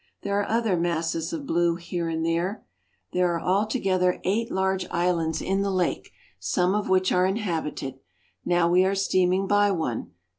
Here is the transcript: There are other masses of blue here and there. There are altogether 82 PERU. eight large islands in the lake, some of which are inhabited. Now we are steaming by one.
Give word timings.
There 0.23 0.39
are 0.39 0.49
other 0.49 0.75
masses 0.75 1.31
of 1.31 1.45
blue 1.45 1.75
here 1.75 2.09
and 2.09 2.25
there. 2.25 2.65
There 3.13 3.35
are 3.35 3.39
altogether 3.39 4.13
82 4.23 4.23
PERU. 4.25 4.33
eight 4.33 4.51
large 4.51 4.85
islands 4.89 5.43
in 5.43 5.61
the 5.61 5.69
lake, 5.69 6.11
some 6.39 6.73
of 6.73 6.89
which 6.89 7.11
are 7.11 7.27
inhabited. 7.27 7.99
Now 8.43 8.67
we 8.67 8.83
are 8.83 8.95
steaming 8.95 9.45
by 9.45 9.69
one. 9.69 10.13